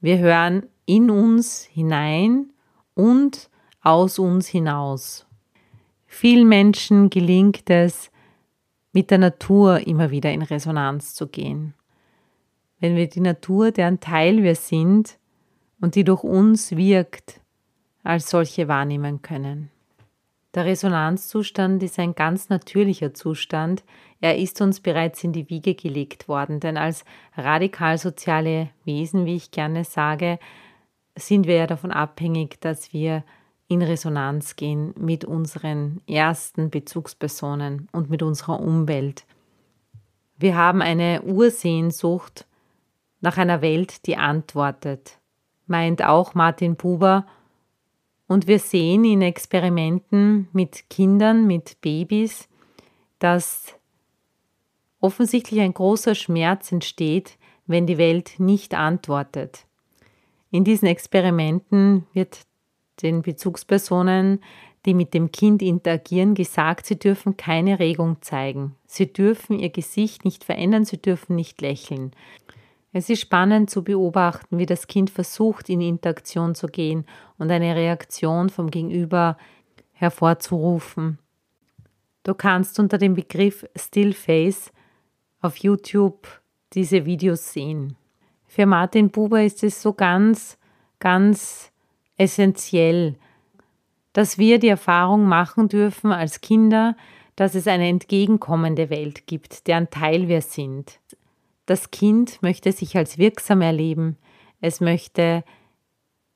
Wir 0.00 0.18
hören 0.18 0.66
in 0.84 1.10
uns 1.10 1.64
hinein 1.64 2.52
und 2.94 3.48
aus 3.80 4.18
uns 4.18 4.46
hinaus. 4.46 5.26
Vielen 6.06 6.46
Menschen 6.46 7.08
gelingt 7.08 7.70
es, 7.70 8.10
mit 8.92 9.10
der 9.10 9.18
Natur 9.18 9.86
immer 9.86 10.10
wieder 10.10 10.30
in 10.30 10.42
Resonanz 10.42 11.14
zu 11.14 11.26
gehen. 11.26 11.74
Wenn 12.78 12.96
wir 12.96 13.08
die 13.08 13.20
Natur, 13.20 13.72
deren 13.72 13.98
Teil 13.98 14.42
wir 14.42 14.54
sind 14.54 15.18
und 15.80 15.94
die 15.94 16.04
durch 16.04 16.22
uns 16.22 16.76
wirkt, 16.76 17.40
als 18.02 18.28
solche 18.30 18.68
wahrnehmen 18.68 19.22
können. 19.22 19.70
Der 20.54 20.64
Resonanzzustand 20.66 21.82
ist 21.82 21.98
ein 21.98 22.14
ganz 22.14 22.48
natürlicher 22.48 23.12
Zustand. 23.12 23.82
Er 24.20 24.38
ist 24.38 24.60
uns 24.60 24.80
bereits 24.80 25.24
in 25.24 25.32
die 25.32 25.50
Wiege 25.50 25.74
gelegt 25.74 26.28
worden, 26.28 26.60
denn 26.60 26.76
als 26.76 27.04
radikal 27.36 27.98
soziale 27.98 28.70
Wesen, 28.84 29.26
wie 29.26 29.34
ich 29.34 29.50
gerne 29.50 29.84
sage, 29.84 30.38
sind 31.16 31.46
wir 31.46 31.56
ja 31.56 31.66
davon 31.66 31.90
abhängig, 31.90 32.60
dass 32.60 32.92
wir 32.92 33.24
in 33.66 33.82
Resonanz 33.82 34.56
gehen 34.56 34.94
mit 34.96 35.24
unseren 35.24 36.00
ersten 36.06 36.70
Bezugspersonen 36.70 37.88
und 37.92 38.10
mit 38.10 38.22
unserer 38.22 38.60
Umwelt. 38.60 39.24
Wir 40.36 40.56
haben 40.56 40.82
eine 40.82 41.22
Ursehnsucht 41.22 42.46
nach 43.20 43.38
einer 43.38 43.62
Welt, 43.62 44.06
die 44.06 44.16
antwortet, 44.16 45.18
meint 45.66 46.04
auch 46.04 46.34
Martin 46.34 46.76
Buber. 46.76 47.26
Und 48.26 48.46
wir 48.46 48.58
sehen 48.58 49.04
in 49.04 49.22
Experimenten 49.22 50.48
mit 50.52 50.88
Kindern, 50.88 51.46
mit 51.46 51.80
Babys, 51.80 52.48
dass 53.18 53.74
offensichtlich 55.00 55.60
ein 55.60 55.74
großer 55.74 56.14
Schmerz 56.14 56.72
entsteht, 56.72 57.36
wenn 57.66 57.86
die 57.86 57.98
Welt 57.98 58.34
nicht 58.38 58.74
antwortet. 58.74 59.66
In 60.50 60.64
diesen 60.64 60.86
Experimenten 60.86 62.06
wird 62.12 62.40
den 63.02 63.22
Bezugspersonen, 63.22 64.40
die 64.86 64.94
mit 64.94 65.14
dem 65.14 65.32
Kind 65.32 65.62
interagieren, 65.62 66.34
gesagt, 66.34 66.86
sie 66.86 66.98
dürfen 66.98 67.36
keine 67.36 67.78
Regung 67.78 68.18
zeigen. 68.20 68.76
Sie 68.86 69.12
dürfen 69.12 69.58
ihr 69.58 69.70
Gesicht 69.70 70.24
nicht 70.24 70.44
verändern, 70.44 70.84
sie 70.84 70.98
dürfen 70.98 71.36
nicht 71.36 71.60
lächeln. 71.60 72.12
Es 72.96 73.10
ist 73.10 73.22
spannend 73.22 73.70
zu 73.70 73.82
beobachten, 73.82 74.56
wie 74.56 74.66
das 74.66 74.86
Kind 74.86 75.10
versucht, 75.10 75.68
in 75.68 75.80
Interaktion 75.80 76.54
zu 76.54 76.68
gehen 76.68 77.04
und 77.38 77.50
eine 77.50 77.74
Reaktion 77.74 78.50
vom 78.50 78.70
Gegenüber 78.70 79.36
hervorzurufen. 79.94 81.18
Du 82.22 82.34
kannst 82.34 82.78
unter 82.78 82.96
dem 82.96 83.14
Begriff 83.14 83.66
Stillface 83.74 84.70
auf 85.40 85.56
YouTube 85.56 86.40
diese 86.72 87.04
Videos 87.04 87.52
sehen. 87.52 87.96
Für 88.46 88.64
Martin 88.64 89.10
Buber 89.10 89.42
ist 89.42 89.64
es 89.64 89.82
so 89.82 89.92
ganz, 89.92 90.56
ganz 91.00 91.72
essentiell, 92.16 93.16
dass 94.12 94.38
wir 94.38 94.60
die 94.60 94.68
Erfahrung 94.68 95.24
machen 95.24 95.66
dürfen 95.66 96.12
als 96.12 96.40
Kinder, 96.40 96.96
dass 97.34 97.56
es 97.56 97.66
eine 97.66 97.88
entgegenkommende 97.88 98.88
Welt 98.88 99.26
gibt, 99.26 99.66
deren 99.66 99.90
Teil 99.90 100.28
wir 100.28 100.42
sind. 100.42 101.00
Das 101.66 101.90
Kind 101.90 102.42
möchte 102.42 102.72
sich 102.72 102.96
als 102.96 103.18
wirksam 103.18 103.62
erleben, 103.62 104.16
es 104.60 104.80
möchte 104.80 105.44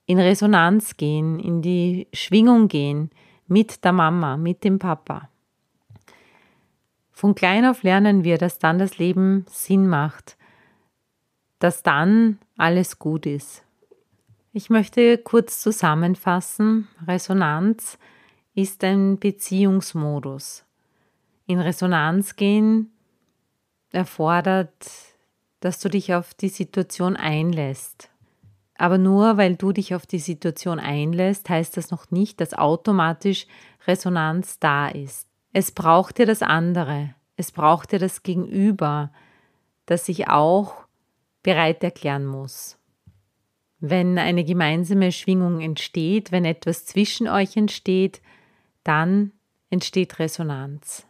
in 0.06 0.18
Resonanz 0.18 0.96
gehen, 0.96 1.38
in 1.38 1.60
die 1.60 2.08
Schwingung 2.12 2.68
gehen 2.68 3.10
mit 3.46 3.84
der 3.84 3.92
Mama, 3.92 4.36
mit 4.36 4.64
dem 4.64 4.78
Papa. 4.78 5.28
Von 7.10 7.34
klein 7.34 7.66
auf 7.66 7.82
lernen 7.82 8.24
wir, 8.24 8.38
dass 8.38 8.58
dann 8.58 8.78
das 8.78 8.98
Leben 8.98 9.44
Sinn 9.48 9.88
macht, 9.88 10.36
dass 11.58 11.82
dann 11.82 12.38
alles 12.56 12.98
gut 12.98 13.26
ist. 13.26 13.64
Ich 14.52 14.70
möchte 14.70 15.18
kurz 15.18 15.60
zusammenfassen. 15.60 16.88
Resonanz 17.06 17.98
ist 18.54 18.82
ein 18.84 19.18
Beziehungsmodus. 19.18 20.64
In 21.46 21.60
Resonanz 21.60 22.36
gehen 22.36 22.92
erfordert 23.90 25.07
dass 25.60 25.80
du 25.80 25.88
dich 25.88 26.14
auf 26.14 26.34
die 26.34 26.48
Situation 26.48 27.16
einlässt. 27.16 28.10
Aber 28.76 28.96
nur 28.96 29.36
weil 29.36 29.56
du 29.56 29.72
dich 29.72 29.94
auf 29.94 30.06
die 30.06 30.20
Situation 30.20 30.78
einlässt, 30.78 31.48
heißt 31.48 31.76
das 31.76 31.90
noch 31.90 32.10
nicht, 32.10 32.40
dass 32.40 32.54
automatisch 32.54 33.46
Resonanz 33.86 34.60
da 34.60 34.88
ist. 34.88 35.26
Es 35.52 35.72
braucht 35.72 36.18
dir 36.18 36.26
das 36.26 36.42
andere, 36.42 37.14
es 37.36 37.50
braucht 37.50 37.92
dir 37.92 37.98
das 37.98 38.22
Gegenüber, 38.22 39.10
das 39.86 40.06
sich 40.06 40.28
auch 40.28 40.86
bereit 41.42 41.82
erklären 41.82 42.26
muss. 42.26 42.78
Wenn 43.80 44.18
eine 44.18 44.44
gemeinsame 44.44 45.12
Schwingung 45.12 45.60
entsteht, 45.60 46.30
wenn 46.30 46.44
etwas 46.44 46.84
zwischen 46.84 47.28
euch 47.28 47.56
entsteht, 47.56 48.20
dann 48.84 49.32
entsteht 49.70 50.18
Resonanz. 50.18 51.06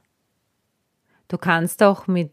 Du 1.29 1.39
kannst 1.39 1.83
auch 1.83 2.07
mit 2.07 2.33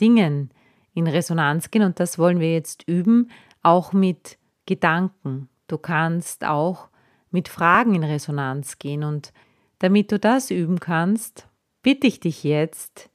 Dingen 0.00 0.50
in 0.94 1.06
Resonanz 1.06 1.70
gehen 1.70 1.82
und 1.82 2.00
das 2.00 2.18
wollen 2.18 2.40
wir 2.40 2.52
jetzt 2.52 2.86
üben, 2.88 3.30
auch 3.62 3.92
mit 3.92 4.38
Gedanken. 4.66 5.48
Du 5.66 5.78
kannst 5.78 6.44
auch 6.44 6.88
mit 7.30 7.48
Fragen 7.48 7.94
in 7.94 8.04
Resonanz 8.04 8.78
gehen 8.78 9.04
und 9.04 9.32
damit 9.78 10.12
du 10.12 10.18
das 10.18 10.50
üben 10.50 10.80
kannst, 10.80 11.48
bitte 11.82 12.06
ich 12.06 12.20
dich 12.20 12.44
jetzt, 12.44 13.10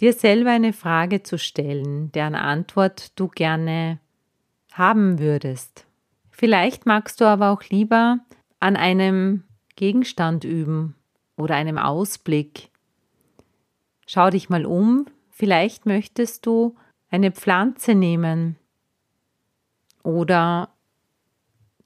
dir 0.00 0.12
selber 0.12 0.50
eine 0.50 0.72
Frage 0.72 1.22
zu 1.22 1.38
stellen, 1.38 2.10
deren 2.12 2.34
Antwort 2.34 3.18
du 3.18 3.28
gerne 3.28 3.98
haben 4.72 5.18
würdest. 5.18 5.86
Vielleicht 6.30 6.86
magst 6.86 7.20
du 7.20 7.24
aber 7.24 7.50
auch 7.50 7.62
lieber 7.64 8.18
an 8.58 8.76
einem 8.76 9.44
Gegenstand 9.76 10.44
üben 10.44 10.96
oder 11.36 11.54
einem 11.54 11.78
Ausblick. 11.78 12.70
Schau 14.06 14.30
dich 14.30 14.48
mal 14.48 14.66
um, 14.66 15.06
vielleicht 15.30 15.86
möchtest 15.86 16.46
du 16.46 16.74
eine 17.12 17.30
Pflanze 17.30 17.94
nehmen 17.94 18.56
oder 20.02 20.70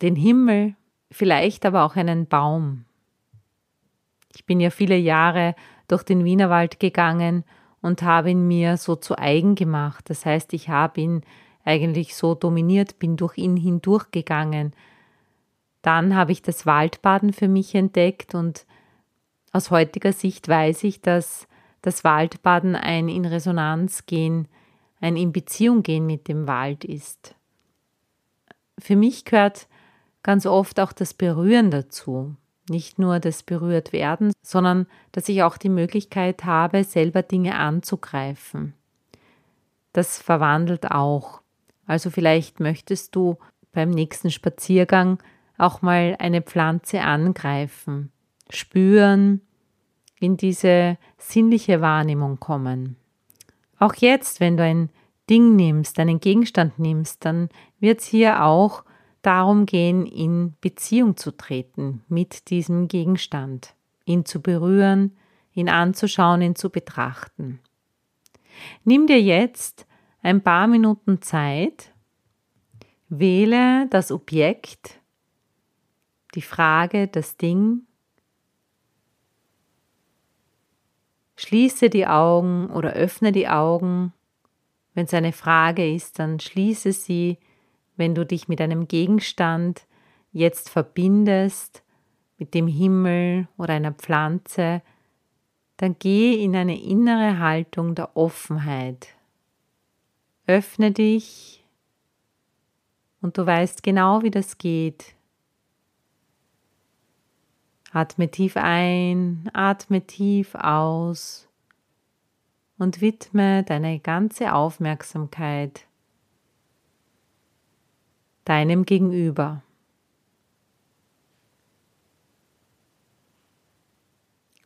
den 0.00 0.14
Himmel, 0.14 0.76
vielleicht 1.10 1.66
aber 1.66 1.84
auch 1.84 1.96
einen 1.96 2.26
Baum. 2.26 2.84
Ich 4.34 4.46
bin 4.46 4.60
ja 4.60 4.70
viele 4.70 4.96
Jahre 4.96 5.54
durch 5.88 6.04
den 6.04 6.24
Wienerwald 6.24 6.78
gegangen 6.78 7.44
und 7.82 8.02
habe 8.02 8.30
ihn 8.30 8.46
mir 8.46 8.76
so 8.76 8.94
zu 8.94 9.18
eigen 9.18 9.56
gemacht. 9.56 10.08
Das 10.08 10.24
heißt, 10.24 10.52
ich 10.54 10.68
habe 10.68 11.00
ihn 11.00 11.22
eigentlich 11.64 12.14
so 12.14 12.34
dominiert, 12.34 13.00
bin 13.00 13.16
durch 13.16 13.36
ihn 13.36 13.56
hindurchgegangen. 13.56 14.74
Dann 15.82 16.14
habe 16.14 16.32
ich 16.32 16.42
das 16.42 16.66
Waldbaden 16.66 17.32
für 17.32 17.48
mich 17.48 17.74
entdeckt 17.74 18.34
und 18.34 18.64
aus 19.52 19.70
heutiger 19.70 20.12
Sicht 20.12 20.48
weiß 20.48 20.84
ich, 20.84 21.00
dass 21.00 21.48
das 21.82 22.04
Waldbaden 22.04 22.76
ein 22.76 23.08
in 23.08 23.24
Resonanz 23.24 24.06
gehen, 24.06 24.46
ein 25.00 25.16
in 25.16 25.32
Beziehung 25.32 25.82
gehen 25.82 26.06
mit 26.06 26.28
dem 26.28 26.46
Wald 26.46 26.84
ist. 26.84 27.34
Für 28.78 28.96
mich 28.96 29.24
gehört 29.24 29.68
ganz 30.22 30.46
oft 30.46 30.80
auch 30.80 30.92
das 30.92 31.14
Berühren 31.14 31.70
dazu. 31.70 32.34
Nicht 32.68 32.98
nur 32.98 33.20
das 33.20 33.42
berührt 33.42 33.92
werden, 33.92 34.32
sondern 34.42 34.86
dass 35.12 35.28
ich 35.28 35.42
auch 35.44 35.56
die 35.56 35.68
Möglichkeit 35.68 36.44
habe, 36.44 36.82
selber 36.82 37.22
Dinge 37.22 37.56
anzugreifen. 37.56 38.74
Das 39.92 40.20
verwandelt 40.20 40.90
auch. 40.90 41.42
Also 41.86 42.10
vielleicht 42.10 42.58
möchtest 42.58 43.14
du 43.14 43.38
beim 43.72 43.90
nächsten 43.90 44.30
Spaziergang 44.30 45.22
auch 45.58 45.80
mal 45.80 46.16
eine 46.18 46.42
Pflanze 46.42 47.02
angreifen, 47.02 48.10
spüren, 48.50 49.40
in 50.18 50.36
diese 50.36 50.98
sinnliche 51.18 51.80
Wahrnehmung 51.80 52.40
kommen. 52.40 52.96
Auch 53.78 53.94
jetzt, 53.94 54.40
wenn 54.40 54.56
du 54.56 54.62
ein 54.62 54.90
Ding 55.28 55.56
nimmst, 55.56 55.98
einen 55.98 56.20
Gegenstand 56.20 56.78
nimmst, 56.78 57.24
dann 57.24 57.48
wird 57.80 58.00
es 58.00 58.06
hier 58.06 58.44
auch 58.44 58.84
darum 59.22 59.66
gehen, 59.66 60.06
in 60.06 60.54
Beziehung 60.60 61.16
zu 61.16 61.36
treten 61.36 62.04
mit 62.08 62.50
diesem 62.50 62.88
Gegenstand, 62.88 63.74
ihn 64.04 64.24
zu 64.24 64.40
berühren, 64.40 65.16
ihn 65.52 65.68
anzuschauen, 65.68 66.42
ihn 66.42 66.54
zu 66.54 66.70
betrachten. 66.70 67.60
Nimm 68.84 69.06
dir 69.06 69.20
jetzt 69.20 69.86
ein 70.22 70.42
paar 70.42 70.66
Minuten 70.66 71.22
Zeit, 71.22 71.92
wähle 73.08 73.86
das 73.90 74.12
Objekt, 74.12 75.00
die 76.34 76.42
Frage, 76.42 77.08
das 77.08 77.36
Ding, 77.36 77.85
schließe 81.36 81.90
die 81.90 82.06
Augen 82.06 82.70
oder 82.70 82.92
öffne 82.92 83.32
die 83.32 83.48
Augen. 83.48 84.12
Wenn 84.94 85.04
es 85.06 85.14
eine 85.14 85.32
Frage 85.32 85.94
ist, 85.94 86.18
dann 86.18 86.40
schließe 86.40 86.92
sie 86.92 87.38
wenn 87.96 88.14
du 88.14 88.24
dich 88.24 88.48
mit 88.48 88.60
einem 88.60 88.88
Gegenstand 88.88 89.86
jetzt 90.32 90.68
verbindest, 90.70 91.82
mit 92.38 92.54
dem 92.54 92.66
Himmel 92.66 93.48
oder 93.56 93.74
einer 93.74 93.92
Pflanze, 93.92 94.82
dann 95.78 95.96
geh 95.98 96.42
in 96.42 96.54
eine 96.54 96.80
innere 96.80 97.38
Haltung 97.38 97.94
der 97.94 98.16
Offenheit. 98.16 99.08
Öffne 100.46 100.92
dich 100.92 101.64
und 103.20 103.36
du 103.36 103.46
weißt 103.46 103.82
genau, 103.82 104.22
wie 104.22 104.30
das 104.30 104.58
geht. 104.58 105.15
Atme 107.96 108.30
tief 108.30 108.58
ein, 108.58 109.48
atme 109.54 110.02
tief 110.06 110.54
aus 110.54 111.48
und 112.76 113.00
widme 113.00 113.64
deine 113.64 114.00
ganze 114.00 114.52
Aufmerksamkeit 114.52 115.86
deinem 118.44 118.84
Gegenüber. 118.84 119.62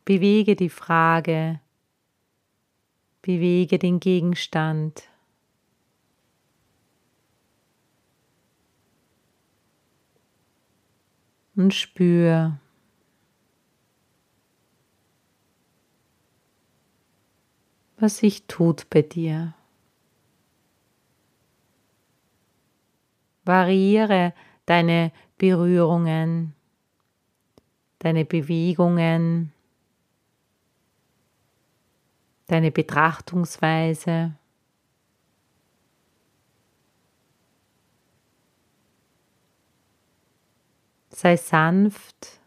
Bewege 0.03 0.57
die 0.57 0.67
Frage, 0.67 1.61
bewege 3.21 3.79
den 3.79 4.01
Gegenstand. 4.01 5.03
Und 11.55 11.73
spür, 11.73 12.59
was 18.01 18.17
sich 18.17 18.47
tut 18.47 18.89
bei 18.89 19.01
dir. 19.01 19.53
Variiere 23.45 24.33
deine 24.65 25.11
Berührungen, 25.37 26.53
deine 27.99 28.25
Bewegungen, 28.25 29.51
deine 32.47 32.71
Betrachtungsweise. 32.71 34.35
Sei 41.09 41.37
sanft. 41.37 42.40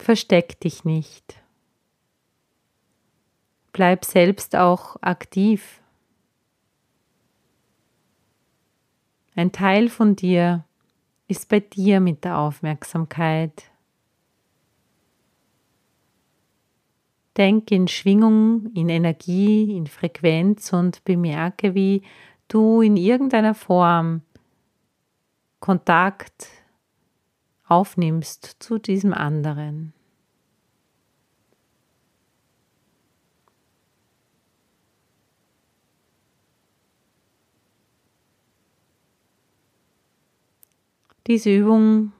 Versteck 0.00 0.58
dich 0.60 0.86
nicht. 0.86 1.42
Bleib 3.72 4.06
selbst 4.06 4.56
auch 4.56 4.96
aktiv. 5.02 5.82
Ein 9.36 9.52
Teil 9.52 9.90
von 9.90 10.16
dir 10.16 10.64
ist 11.28 11.50
bei 11.50 11.60
dir 11.60 12.00
mit 12.00 12.24
der 12.24 12.38
Aufmerksamkeit. 12.38 13.70
Denk 17.36 17.70
in 17.70 17.86
Schwingung, 17.86 18.72
in 18.74 18.88
Energie, 18.88 19.76
in 19.76 19.86
Frequenz 19.86 20.72
und 20.72 21.04
bemerke, 21.04 21.74
wie 21.74 22.02
du 22.48 22.80
in 22.80 22.96
irgendeiner 22.96 23.54
Form 23.54 24.22
Kontakt 25.60 26.59
aufnimmst 27.70 28.56
zu 28.58 28.78
diesem 28.78 29.14
anderen. 29.14 29.92
Diese 41.26 41.54
Übung 41.54 42.12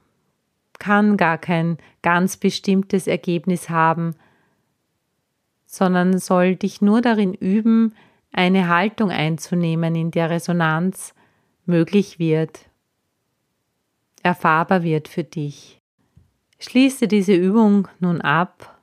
kann 0.78 1.16
gar 1.16 1.36
kein 1.36 1.78
ganz 2.00 2.36
bestimmtes 2.36 3.08
Ergebnis 3.08 3.68
haben, 3.68 4.14
sondern 5.66 6.18
soll 6.18 6.54
dich 6.54 6.80
nur 6.80 7.00
darin 7.00 7.34
üben, 7.34 7.94
eine 8.32 8.68
Haltung 8.68 9.10
einzunehmen, 9.10 9.96
in 9.96 10.12
der 10.12 10.30
Resonanz 10.30 11.12
möglich 11.66 12.20
wird, 12.20 12.69
erfahrbar 14.22 14.82
wird 14.82 15.08
für 15.08 15.24
dich. 15.24 15.80
Schließe 16.58 17.08
diese 17.08 17.34
Übung 17.34 17.88
nun 18.00 18.20
ab. 18.20 18.78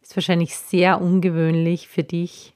Ist 0.00 0.16
wahrscheinlich 0.16 0.56
sehr 0.56 1.00
ungewöhnlich 1.00 1.88
für 1.88 2.02
dich, 2.02 2.54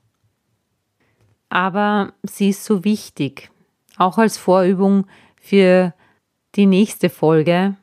aber 1.49 2.13
sie 2.23 2.51
ist 2.51 2.65
so 2.65 2.85
wichtig, 2.85 3.51
auch 3.97 4.19
als 4.19 4.37
Vorübung 4.37 5.07
für 5.41 5.95
die 6.55 6.67
nächste 6.67 7.09
Folge. 7.09 7.77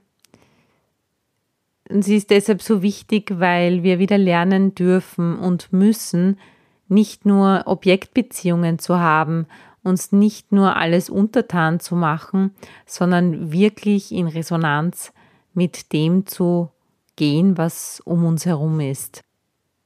Und 1.90 2.04
sie 2.04 2.18
ist 2.18 2.30
deshalb 2.30 2.62
so 2.62 2.82
wichtig, 2.82 3.40
weil 3.40 3.84
wir 3.84 4.00
wieder 4.00 4.18
lernen 4.18 4.76
dürfen 4.76 5.38
und 5.38 5.72
müssen, 5.72 6.40
nicht 6.88 7.26
nur 7.26 7.64
Objektbeziehungen 7.66 8.80
zu 8.80 9.00
haben, 9.00 9.48
uns 9.84 10.12
nicht 10.12 10.52
nur 10.52 10.76
alles 10.76 11.10
untertan 11.10 11.80
zu 11.80 11.96
machen, 11.96 12.56
sondern 12.86 13.52
wirklich 13.52 14.12
in 14.12 14.28
Resonanz 14.28 15.14
mit 15.54 15.94
dem 15.94 16.26
zu 16.26 16.70
gehen, 17.16 17.58
was 17.58 18.02
um 18.06 18.26
uns 18.26 18.46
herum 18.46 18.80
ist. 18.80 19.24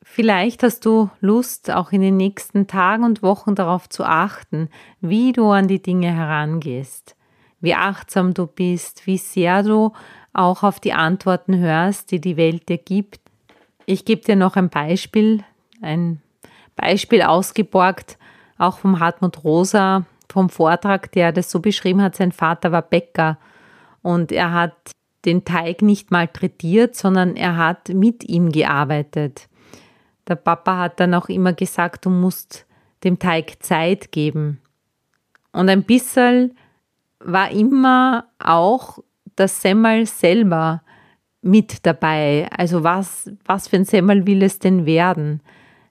Vielleicht 0.09 0.63
hast 0.63 0.85
du 0.85 1.09
Lust, 1.19 1.69
auch 1.69 1.91
in 1.91 2.01
den 2.01 2.15
nächsten 2.15 2.67
Tagen 2.67 3.03
und 3.03 3.21
Wochen 3.21 3.55
darauf 3.55 3.89
zu 3.89 4.05
achten, 4.05 4.69
wie 5.01 5.33
du 5.33 5.49
an 5.49 5.67
die 5.67 5.81
Dinge 5.81 6.11
herangehst, 6.11 7.15
wie 7.59 7.75
achtsam 7.75 8.33
du 8.33 8.47
bist, 8.47 9.05
wie 9.05 9.17
sehr 9.17 9.63
du 9.63 9.91
auch 10.31 10.63
auf 10.63 10.79
die 10.79 10.93
Antworten 10.93 11.57
hörst, 11.57 12.11
die 12.11 12.21
die 12.21 12.37
Welt 12.37 12.69
dir 12.69 12.77
gibt. 12.77 13.19
Ich 13.85 14.05
gebe 14.05 14.21
dir 14.21 14.35
noch 14.35 14.55
ein 14.55 14.69
Beispiel, 14.69 15.43
ein 15.81 16.21
Beispiel 16.75 17.21
ausgeborgt, 17.21 18.17
auch 18.57 18.79
vom 18.79 18.99
Hartmut 18.99 19.43
Rosa, 19.43 20.05
vom 20.29 20.49
Vortrag, 20.49 21.11
der 21.11 21.31
das 21.31 21.49
so 21.51 21.59
beschrieben 21.59 22.01
hat, 22.01 22.15
sein 22.15 22.31
Vater 22.31 22.71
war 22.71 22.81
Bäcker 22.81 23.37
und 24.01 24.31
er 24.31 24.53
hat 24.53 24.91
den 25.25 25.45
Teig 25.45 25.81
nicht 25.81 26.11
malträtiert, 26.11 26.95
sondern 26.95 27.35
er 27.35 27.57
hat 27.57 27.89
mit 27.89 28.23
ihm 28.23 28.51
gearbeitet. 28.51 29.49
Der 30.27 30.35
Papa 30.35 30.77
hat 30.77 30.99
dann 30.99 31.13
auch 31.13 31.29
immer 31.29 31.53
gesagt, 31.53 32.05
du 32.05 32.09
musst 32.09 32.65
dem 33.03 33.19
Teig 33.19 33.63
Zeit 33.63 34.11
geben. 34.11 34.61
Und 35.51 35.69
ein 35.69 35.83
bisschen 35.83 36.57
war 37.19 37.51
immer 37.51 38.25
auch 38.39 38.99
das 39.35 39.61
Semmel 39.61 40.05
selber 40.05 40.81
mit 41.41 41.85
dabei. 41.85 42.47
Also 42.55 42.83
was, 42.83 43.31
was 43.45 43.67
für 43.67 43.77
ein 43.77 43.85
Semmel 43.85 44.27
will 44.27 44.43
es 44.43 44.59
denn 44.59 44.85
werden? 44.85 45.41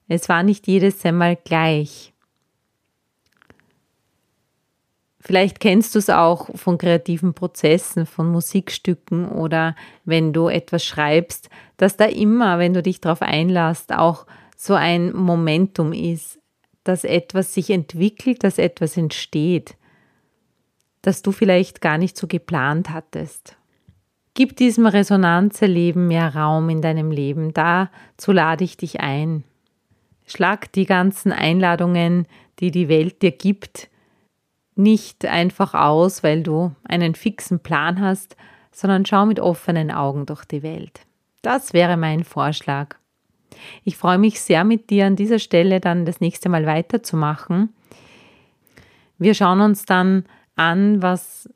Es 0.09 0.29
war 0.29 0.43
nicht 0.43 0.67
jedes 0.67 1.01
Semmel 1.01 1.37
gleich. 1.45 2.13
Vielleicht 5.27 5.59
kennst 5.59 5.93
du 5.97 5.99
es 5.99 6.09
auch 6.09 6.57
von 6.57 6.79
kreativen 6.79 7.35
Prozessen, 7.35 8.07
von 8.07 8.31
Musikstücken 8.31 9.29
oder 9.29 9.75
wenn 10.05 10.33
du 10.33 10.47
etwas 10.47 10.85
schreibst, 10.85 11.51
dass 11.79 11.97
da 11.97 12.05
immer, 12.05 12.61
wenn 12.61 12.75
du 12.75 12.81
dich 12.81 13.01
darauf 13.01 13.23
einlässt, 13.23 13.93
auch 13.93 14.25
so 14.57 14.75
ein 14.75 15.13
Momentum 15.13 15.93
ist, 15.93 16.39
dass 16.85 17.03
etwas 17.03 17.53
sich 17.55 17.71
entwickelt, 17.71 18.45
dass 18.45 18.59
etwas 18.59 18.97
entsteht, 18.97 19.77
das 21.03 21.23
du 21.23 21.33
vielleicht 21.33 21.81
gar 21.81 21.99
nicht 21.99 22.17
so 22.17 22.29
geplant 22.29 22.91
hattest. 22.91 23.57
Gib 24.35 24.57
diesem 24.57 24.87
Resonanzerleben 24.87 26.07
mehr 26.07 26.37
Raum 26.37 26.69
in 26.69 26.83
deinem 26.83 27.11
Leben, 27.11 27.53
dazu 27.53 28.31
lade 28.31 28.63
ich 28.63 28.77
dich 28.77 29.01
ein. 29.01 29.43
Schlag 30.25 30.71
die 30.71 30.87
ganzen 30.87 31.33
Einladungen, 31.33 32.29
die 32.61 32.71
die 32.71 32.89
Welt 32.89 33.23
dir 33.23 33.33
gibt, 33.33 33.89
nicht 34.77 35.25
einfach 35.25 35.75
aus, 35.75 36.23
weil 36.23 36.43
du 36.43 36.75
einen 36.85 37.15
fixen 37.15 37.61
Plan 37.61 38.01
hast, 38.01 38.37
sondern 38.71 39.07
schau 39.07 39.25
mit 39.27 39.41
offenen 39.41 39.91
Augen 39.91 40.27
durch 40.27 40.45
die 40.45 40.63
Welt. 40.63 41.01
Das 41.43 41.73
wäre 41.73 41.97
mein 41.97 42.25
Vorschlag. 42.25 42.97
Ich 43.85 43.97
freue 43.97 44.19
mich 44.19 44.41
sehr 44.41 44.65
mit 44.65 44.91
dir 44.91 45.07
an 45.07 45.17
dieser 45.17 45.39
Stelle 45.39 45.81
dann 45.81 46.05
das 46.05 46.21
nächste 46.21 46.51
Mal 46.51 46.67
weiterzumachen. 46.67 47.73
Wir 49.19 49.33
schauen 49.33 49.63
uns 49.63 49.87
dann 49.87 50.27
an, 50.57 51.01
was 51.01 51.49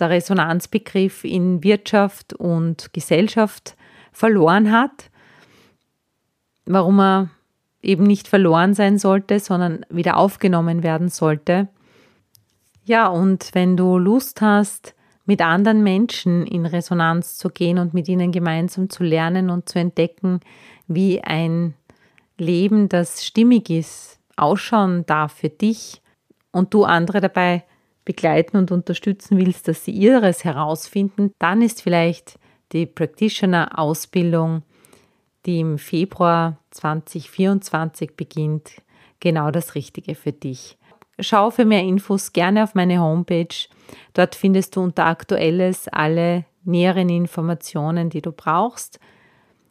der 0.00 0.10
Resonanzbegriff 0.10 1.22
in 1.22 1.62
Wirtschaft 1.62 2.32
und 2.34 2.92
Gesellschaft 2.92 3.76
verloren 4.10 4.72
hat, 4.72 5.10
warum 6.66 6.98
er 6.98 7.30
eben 7.82 8.02
nicht 8.02 8.26
verloren 8.26 8.74
sein 8.74 8.98
sollte, 8.98 9.38
sondern 9.38 9.86
wieder 9.90 10.16
aufgenommen 10.16 10.82
werden 10.82 11.08
sollte 11.08 11.68
ja, 12.84 13.08
und 13.08 13.50
wenn 13.54 13.76
du 13.76 13.98
Lust 13.98 14.40
hast, 14.40 14.94
mit 15.26 15.40
anderen 15.40 15.82
Menschen 15.82 16.46
in 16.46 16.66
Resonanz 16.66 17.36
zu 17.38 17.48
gehen 17.48 17.78
und 17.78 17.94
mit 17.94 18.08
ihnen 18.08 18.30
gemeinsam 18.30 18.90
zu 18.90 19.02
lernen 19.02 19.48
und 19.48 19.68
zu 19.68 19.78
entdecken, 19.78 20.40
wie 20.86 21.22
ein 21.22 21.74
Leben, 22.36 22.88
das 22.88 23.24
stimmig 23.24 23.70
ist, 23.70 24.18
ausschauen 24.36 25.06
darf 25.06 25.32
für 25.32 25.48
dich 25.48 26.02
und 26.52 26.74
du 26.74 26.84
andere 26.84 27.20
dabei 27.20 27.64
begleiten 28.04 28.58
und 28.58 28.70
unterstützen 28.70 29.38
willst, 29.38 29.66
dass 29.66 29.84
sie 29.84 29.92
ihres 29.92 30.44
herausfinden, 30.44 31.32
dann 31.38 31.62
ist 31.62 31.80
vielleicht 31.80 32.38
die 32.72 32.84
Practitioner-Ausbildung, 32.84 34.62
die 35.46 35.60
im 35.60 35.78
Februar 35.78 36.58
2024 36.70 38.14
beginnt, 38.16 38.82
genau 39.20 39.50
das 39.50 39.74
Richtige 39.74 40.14
für 40.14 40.32
dich. 40.32 40.76
Schau 41.20 41.50
für 41.50 41.64
mehr 41.64 41.82
Infos 41.82 42.32
gerne 42.32 42.64
auf 42.64 42.74
meine 42.74 43.00
Homepage. 43.00 43.68
Dort 44.14 44.34
findest 44.34 44.76
du 44.76 44.82
unter 44.82 45.06
Aktuelles 45.06 45.88
alle 45.88 46.44
näheren 46.64 47.08
Informationen, 47.08 48.10
die 48.10 48.22
du 48.22 48.32
brauchst. 48.32 48.98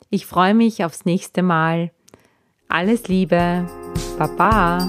Ich 0.09 0.25
freue 0.25 0.53
mich 0.53 0.85
aufs 0.85 1.05
nächste 1.05 1.41
Mal. 1.41 1.91
Alles 2.67 3.07
Liebe. 3.07 3.67
Baba. 4.17 4.79